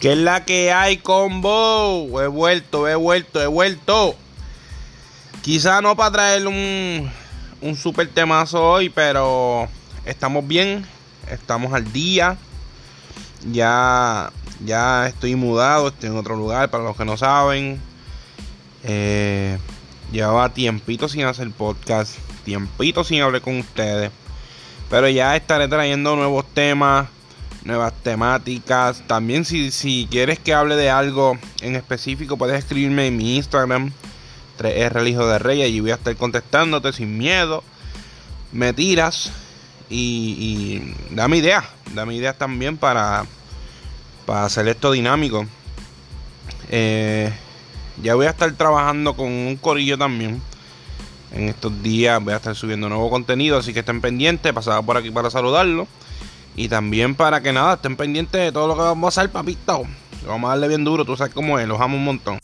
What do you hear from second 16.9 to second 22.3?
que no saben. Eh, llevaba tiempito sin hacer podcast,